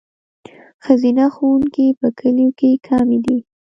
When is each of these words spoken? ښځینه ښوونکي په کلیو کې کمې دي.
ښځینه 0.83 1.25
ښوونکي 1.35 1.87
په 1.99 2.07
کلیو 2.19 2.51
کې 2.59 2.69
کمې 2.87 3.17
دي. 3.25 3.37